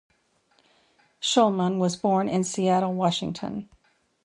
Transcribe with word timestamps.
Shulman 1.21 1.77
was 1.77 1.95
born 1.95 2.27
in 2.27 2.43
Seattle, 2.43 2.95
Washington. 2.95 3.69